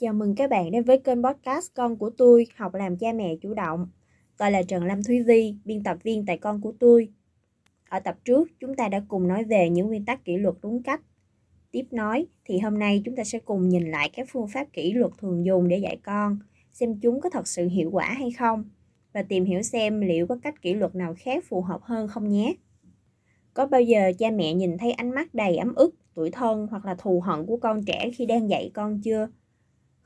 [0.00, 3.36] Chào mừng các bạn đến với kênh podcast Con của tôi, học làm cha mẹ
[3.40, 3.88] chủ động.
[4.36, 7.08] Tôi là Trần Lâm Thúy Vi, biên tập viên tại Con của tôi.
[7.88, 10.82] Ở tập trước, chúng ta đã cùng nói về những nguyên tắc kỷ luật đúng
[10.82, 11.00] cách.
[11.70, 14.92] Tiếp nói, thì hôm nay chúng ta sẽ cùng nhìn lại các phương pháp kỷ
[14.92, 16.38] luật thường dùng để dạy con,
[16.72, 18.64] xem chúng có thật sự hiệu quả hay không,
[19.12, 22.28] và tìm hiểu xem liệu có cách kỷ luật nào khác phù hợp hơn không
[22.28, 22.54] nhé.
[23.54, 26.84] Có bao giờ cha mẹ nhìn thấy ánh mắt đầy ấm ức, tuổi thân hoặc
[26.84, 29.28] là thù hận của con trẻ khi đang dạy con chưa?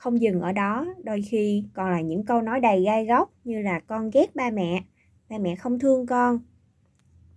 [0.00, 3.62] Không dừng ở đó, đôi khi còn là những câu nói đầy gai góc như
[3.62, 4.84] là con ghét ba mẹ,
[5.28, 6.38] ba mẹ không thương con.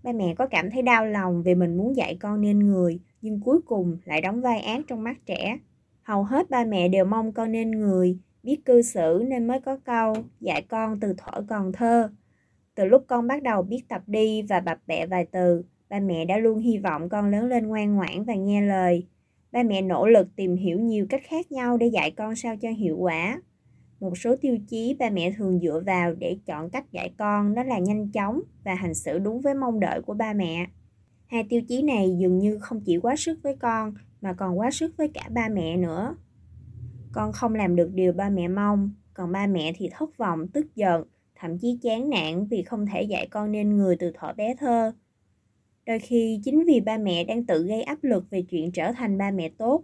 [0.04, 3.42] Ba mẹ có cảm thấy đau lòng vì mình muốn dạy con nên người, nhưng
[3.42, 5.58] cuối cùng lại đóng vai ác trong mắt trẻ.
[6.02, 9.78] Hầu hết ba mẹ đều mong con nên người, biết cư xử nên mới có
[9.78, 12.10] câu dạy con từ thuở còn thơ.
[12.76, 16.26] Từ lúc con bắt đầu biết tập đi và bập bẹ vài từ, ba mẹ
[16.26, 19.08] đã luôn hy vọng con lớn lên ngoan ngoãn và nghe lời.
[19.54, 22.70] Ba mẹ nỗ lực tìm hiểu nhiều cách khác nhau để dạy con sao cho
[22.70, 23.42] hiệu quả.
[24.00, 27.64] Một số tiêu chí ba mẹ thường dựa vào để chọn cách dạy con đó
[27.64, 30.68] là nhanh chóng và hành xử đúng với mong đợi của ba mẹ.
[31.28, 34.72] Hai tiêu chí này dường như không chỉ quá sức với con mà còn quá
[34.72, 36.16] sức với cả ba mẹ nữa.
[37.12, 40.76] Con không làm được điều ba mẹ mong, còn ba mẹ thì thất vọng, tức
[40.76, 41.04] giận,
[41.36, 44.92] thậm chí chán nản vì không thể dạy con nên người từ thuở bé thơ.
[45.86, 49.18] Đôi khi chính vì ba mẹ đang tự gây áp lực về chuyện trở thành
[49.18, 49.84] ba mẹ tốt,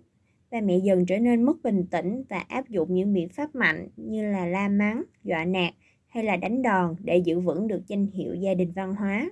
[0.51, 3.87] ba mẹ dần trở nên mất bình tĩnh và áp dụng những biện pháp mạnh
[3.97, 5.73] như là la mắng, dọa nạt
[6.07, 9.29] hay là đánh đòn để giữ vững được danh hiệu gia đình văn hóa.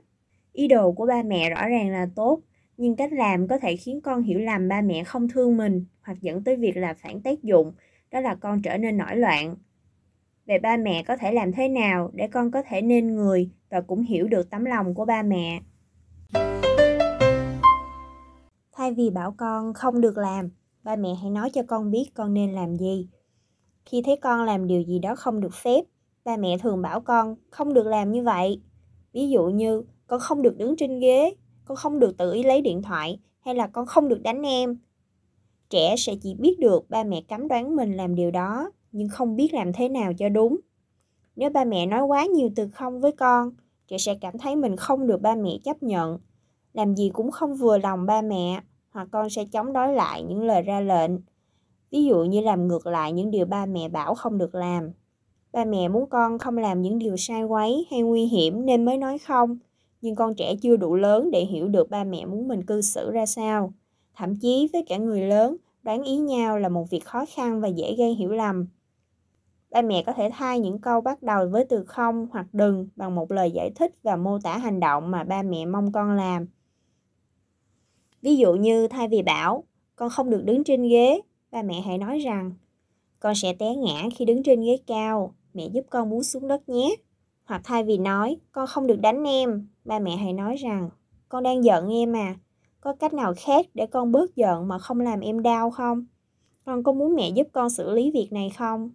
[0.53, 2.41] Ý đồ của ba mẹ rõ ràng là tốt,
[2.77, 6.17] nhưng cách làm có thể khiến con hiểu lầm ba mẹ không thương mình hoặc
[6.21, 7.73] dẫn tới việc là phản tác dụng,
[8.11, 9.55] đó là con trở nên nổi loạn.
[10.45, 13.81] Vậy ba mẹ có thể làm thế nào để con có thể nên người và
[13.81, 15.59] cũng hiểu được tấm lòng của ba mẹ.
[18.87, 20.49] Thay vì bảo con không được làm,
[20.83, 23.07] ba mẹ hãy nói cho con biết con nên làm gì.
[23.85, 25.81] Khi thấy con làm điều gì đó không được phép,
[26.25, 28.61] ba mẹ thường bảo con không được làm như vậy.
[29.13, 31.33] Ví dụ như con không được đứng trên ghế,
[31.65, 34.77] con không được tự ý lấy điện thoại hay là con không được đánh em.
[35.69, 39.35] Trẻ sẽ chỉ biết được ba mẹ cấm đoán mình làm điều đó nhưng không
[39.35, 40.57] biết làm thế nào cho đúng.
[41.35, 43.51] Nếu ba mẹ nói quá nhiều từ không với con,
[43.87, 46.19] trẻ sẽ cảm thấy mình không được ba mẹ chấp nhận
[46.77, 48.61] làm gì cũng không vừa lòng ba mẹ
[48.97, 51.11] hoặc con sẽ chống đối lại những lời ra lệnh.
[51.91, 54.91] Ví dụ như làm ngược lại những điều ba mẹ bảo không được làm.
[55.51, 58.97] Ba mẹ muốn con không làm những điều sai quấy hay nguy hiểm nên mới
[58.97, 59.57] nói không,
[60.01, 63.11] nhưng con trẻ chưa đủ lớn để hiểu được ba mẹ muốn mình cư xử
[63.11, 63.73] ra sao.
[64.15, 67.67] Thậm chí với cả người lớn, đoán ý nhau là một việc khó khăn và
[67.67, 68.67] dễ gây hiểu lầm.
[69.71, 73.15] Ba mẹ có thể thay những câu bắt đầu với từ không hoặc đừng bằng
[73.15, 76.47] một lời giải thích và mô tả hành động mà ba mẹ mong con làm.
[78.21, 79.63] Ví dụ như thay vì bảo
[79.95, 82.51] con không được đứng trên ghế, ba mẹ hãy nói rằng
[83.19, 86.69] con sẽ té ngã khi đứng trên ghế cao, mẹ giúp con bú xuống đất
[86.69, 86.95] nhé.
[87.43, 90.89] Hoặc thay vì nói con không được đánh em, ba mẹ hãy nói rằng
[91.29, 92.35] con đang giận em à,
[92.81, 96.05] có cách nào khác để con bớt giận mà không làm em đau không?
[96.65, 98.91] Con có muốn mẹ giúp con xử lý việc này không?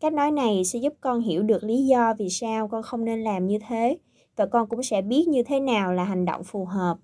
[0.00, 3.24] Cách nói này sẽ giúp con hiểu được lý do vì sao con không nên
[3.24, 3.98] làm như thế
[4.36, 6.96] và con cũng sẽ biết như thế nào là hành động phù hợp.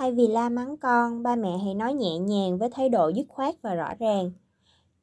[0.00, 3.26] Thay vì la mắng con, ba mẹ hãy nói nhẹ nhàng với thái độ dứt
[3.28, 4.30] khoát và rõ ràng.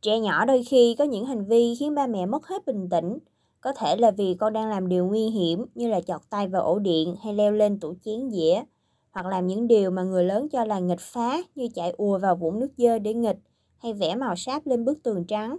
[0.01, 3.17] Trẻ nhỏ đôi khi có những hành vi khiến ba mẹ mất hết bình tĩnh.
[3.61, 6.61] Có thể là vì con đang làm điều nguy hiểm như là chọt tay vào
[6.61, 8.63] ổ điện hay leo lên tủ chén dĩa,
[9.11, 12.35] hoặc làm những điều mà người lớn cho là nghịch phá như chạy ùa vào
[12.35, 13.39] vũng nước dơ để nghịch
[13.77, 15.57] hay vẽ màu sáp lên bức tường trắng.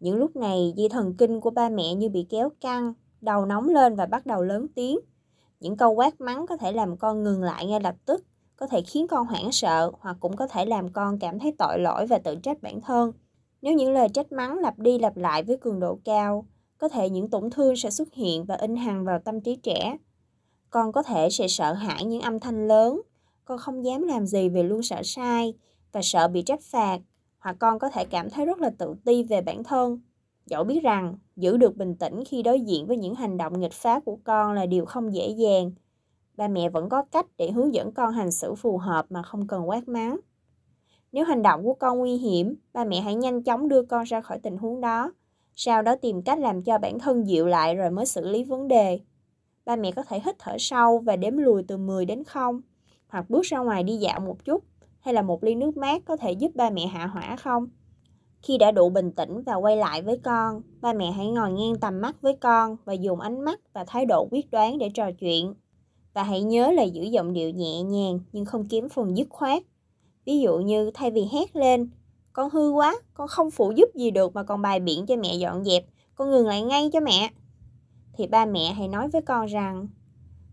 [0.00, 3.68] Những lúc này, dây thần kinh của ba mẹ như bị kéo căng, đầu nóng
[3.68, 4.98] lên và bắt đầu lớn tiếng.
[5.60, 8.24] Những câu quát mắng có thể làm con ngừng lại ngay lập tức
[8.56, 11.78] có thể khiến con hoảng sợ hoặc cũng có thể làm con cảm thấy tội
[11.78, 13.12] lỗi và tự trách bản thân.
[13.62, 16.46] Nếu những lời trách mắng lặp đi lặp lại với cường độ cao,
[16.78, 19.96] có thể những tổn thương sẽ xuất hiện và in hằn vào tâm trí trẻ.
[20.70, 23.00] Con có thể sẽ sợ hãi những âm thanh lớn,
[23.44, 25.54] con không dám làm gì vì luôn sợ sai
[25.92, 27.00] và sợ bị trách phạt,
[27.38, 30.00] hoặc con có thể cảm thấy rất là tự ti về bản thân.
[30.46, 33.72] Dẫu biết rằng giữ được bình tĩnh khi đối diện với những hành động nghịch
[33.72, 35.70] phá của con là điều không dễ dàng
[36.36, 39.46] ba mẹ vẫn có cách để hướng dẫn con hành xử phù hợp mà không
[39.46, 40.16] cần quát mắng.
[41.12, 44.20] Nếu hành động của con nguy hiểm, ba mẹ hãy nhanh chóng đưa con ra
[44.20, 45.12] khỏi tình huống đó,
[45.54, 48.68] sau đó tìm cách làm cho bản thân dịu lại rồi mới xử lý vấn
[48.68, 49.00] đề.
[49.64, 52.60] Ba mẹ có thể hít thở sâu và đếm lùi từ 10 đến 0,
[53.08, 54.64] hoặc bước ra ngoài đi dạo một chút,
[55.00, 57.68] hay là một ly nước mát có thể giúp ba mẹ hạ hỏa không?
[58.42, 61.80] Khi đã đủ bình tĩnh và quay lại với con, ba mẹ hãy ngồi ngang
[61.80, 65.10] tầm mắt với con và dùng ánh mắt và thái độ quyết đoán để trò
[65.12, 65.54] chuyện.
[66.16, 69.62] Và hãy nhớ là giữ giọng điệu nhẹ nhàng nhưng không kém phần dứt khoát.
[70.24, 71.90] Ví dụ như thay vì hét lên,
[72.32, 75.34] con hư quá, con không phụ giúp gì được mà còn bài biển cho mẹ
[75.34, 75.84] dọn dẹp,
[76.14, 77.30] con ngừng lại ngay cho mẹ.
[78.18, 79.88] Thì ba mẹ hãy nói với con rằng,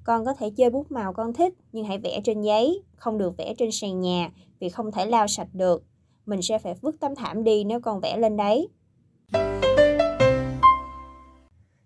[0.03, 3.37] con có thể chơi bút màu con thích, nhưng hãy vẽ trên giấy, không được
[3.37, 5.83] vẽ trên sàn nhà vì không thể lau sạch được.
[6.25, 8.67] Mình sẽ phải vứt tấm thảm đi nếu con vẽ lên đấy.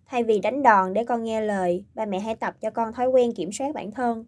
[0.10, 3.08] Thay vì đánh đòn để con nghe lời, ba mẹ hãy tập cho con thói
[3.08, 4.26] quen kiểm soát bản thân.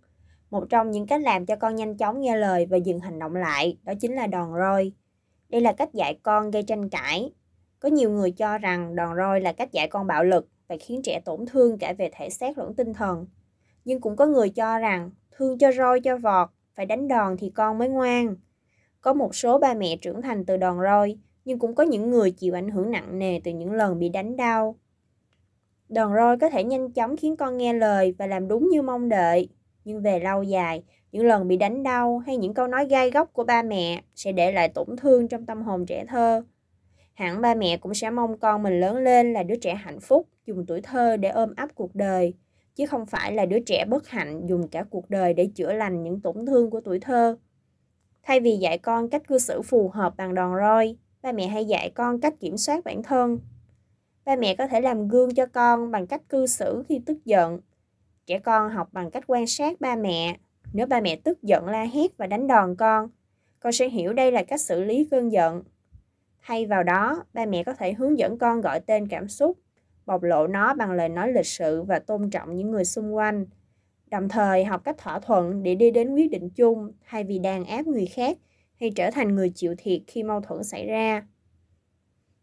[0.49, 3.35] Một trong những cách làm cho con nhanh chóng nghe lời và dừng hành động
[3.35, 4.91] lại, đó chính là đòn roi.
[5.49, 7.31] Đây là cách dạy con gây tranh cãi.
[7.79, 11.01] Có nhiều người cho rằng đòn roi là cách dạy con bạo lực và khiến
[11.03, 13.27] trẻ tổn thương cả về thể xác lẫn tinh thần.
[13.85, 17.49] Nhưng cũng có người cho rằng thương cho roi cho vọt, phải đánh đòn thì
[17.49, 18.35] con mới ngoan.
[19.01, 22.31] Có một số ba mẹ trưởng thành từ đòn roi, nhưng cũng có những người
[22.31, 24.75] chịu ảnh hưởng nặng nề từ những lần bị đánh đau.
[25.89, 29.09] Đòn roi có thể nhanh chóng khiến con nghe lời và làm đúng như mong
[29.09, 29.49] đợi,
[29.85, 33.33] nhưng về lâu dài, những lần bị đánh đau hay những câu nói gai góc
[33.33, 36.43] của ba mẹ sẽ để lại tổn thương trong tâm hồn trẻ thơ.
[37.13, 40.27] Hẳn ba mẹ cũng sẽ mong con mình lớn lên là đứa trẻ hạnh phúc,
[40.45, 42.33] dùng tuổi thơ để ôm ấp cuộc đời,
[42.75, 46.03] chứ không phải là đứa trẻ bất hạnh dùng cả cuộc đời để chữa lành
[46.03, 47.37] những tổn thương của tuổi thơ.
[48.23, 51.65] Thay vì dạy con cách cư xử phù hợp bằng đòn roi, ba mẹ hãy
[51.65, 53.39] dạy con cách kiểm soát bản thân.
[54.25, 57.59] Ba mẹ có thể làm gương cho con bằng cách cư xử khi tức giận.
[58.25, 60.37] Trẻ con học bằng cách quan sát ba mẹ.
[60.73, 63.09] Nếu ba mẹ tức giận la hét và đánh đòn con,
[63.59, 65.63] con sẽ hiểu đây là cách xử lý cơn giận.
[66.41, 69.57] Thay vào đó, ba mẹ có thể hướng dẫn con gọi tên cảm xúc,
[70.05, 73.45] bộc lộ nó bằng lời nói lịch sự và tôn trọng những người xung quanh.
[74.07, 77.65] Đồng thời học cách thỏa thuận để đi đến quyết định chung thay vì đàn
[77.65, 78.37] áp người khác
[78.79, 81.23] hay trở thành người chịu thiệt khi mâu thuẫn xảy ra.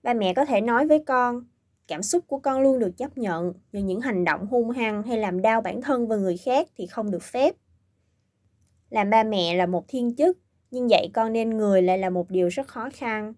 [0.03, 1.45] Ba mẹ có thể nói với con,
[1.89, 5.19] cảm xúc của con luôn được chấp nhận, nhưng những hành động hung hăng hay
[5.19, 7.55] làm đau bản thân và người khác thì không được phép.
[8.91, 10.39] Làm ba mẹ là một thiên chức,
[10.71, 13.35] nhưng dạy con nên người lại là một điều rất khó khăn.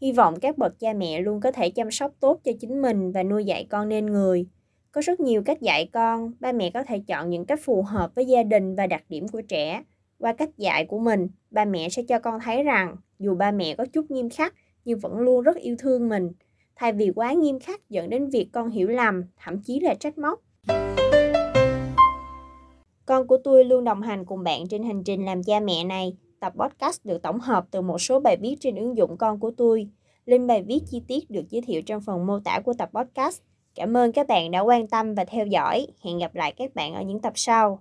[0.00, 3.12] Hy vọng các bậc cha mẹ luôn có thể chăm sóc tốt cho chính mình
[3.12, 4.46] và nuôi dạy con nên người.
[4.92, 8.14] Có rất nhiều cách dạy con, ba mẹ có thể chọn những cách phù hợp
[8.14, 9.82] với gia đình và đặc điểm của trẻ.
[10.18, 13.74] Qua cách dạy của mình, ba mẹ sẽ cho con thấy rằng dù ba mẹ
[13.74, 14.54] có chút nghiêm khắc
[14.84, 16.32] nhưng vẫn luôn rất yêu thương mình,
[16.78, 20.18] thay vì quá nghiêm khắc dẫn đến việc con hiểu lầm, thậm chí là trách
[20.18, 20.40] móc.
[23.06, 26.16] Con của tôi luôn đồng hành cùng bạn trên hành trình làm cha mẹ này.
[26.40, 29.50] Tập podcast được tổng hợp từ một số bài viết trên ứng dụng con của
[29.56, 29.88] tôi.
[30.26, 33.40] Link bài viết chi tiết được giới thiệu trong phần mô tả của tập podcast.
[33.74, 35.86] Cảm ơn các bạn đã quan tâm và theo dõi.
[36.04, 37.80] Hẹn gặp lại các bạn ở những tập sau.